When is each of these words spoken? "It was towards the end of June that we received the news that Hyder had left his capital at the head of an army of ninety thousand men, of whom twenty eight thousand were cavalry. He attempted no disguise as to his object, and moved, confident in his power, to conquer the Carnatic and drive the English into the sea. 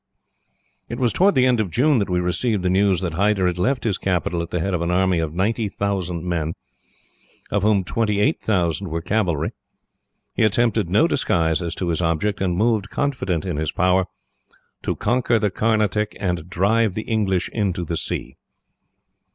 "It 0.89 0.97
was 0.97 1.13
towards 1.13 1.35
the 1.35 1.45
end 1.45 1.59
of 1.59 1.69
June 1.69 1.99
that 1.99 2.09
we 2.09 2.19
received 2.19 2.63
the 2.63 2.71
news 2.71 3.01
that 3.01 3.13
Hyder 3.13 3.45
had 3.45 3.59
left 3.59 3.83
his 3.83 3.99
capital 3.99 4.41
at 4.41 4.49
the 4.49 4.59
head 4.59 4.73
of 4.73 4.81
an 4.81 4.89
army 4.89 5.19
of 5.19 5.31
ninety 5.35 5.69
thousand 5.69 6.23
men, 6.23 6.53
of 7.51 7.61
whom 7.61 7.83
twenty 7.83 8.19
eight 8.19 8.41
thousand 8.41 8.87
were 8.87 9.03
cavalry. 9.03 9.51
He 10.33 10.41
attempted 10.43 10.89
no 10.89 11.05
disguise 11.07 11.61
as 11.61 11.75
to 11.75 11.89
his 11.89 12.01
object, 12.01 12.41
and 12.41 12.57
moved, 12.57 12.89
confident 12.89 13.45
in 13.45 13.57
his 13.57 13.71
power, 13.71 14.05
to 14.81 14.95
conquer 14.95 15.37
the 15.37 15.51
Carnatic 15.51 16.17
and 16.19 16.49
drive 16.49 16.95
the 16.95 17.03
English 17.03 17.47
into 17.49 17.85
the 17.85 17.95
sea. 17.97 18.37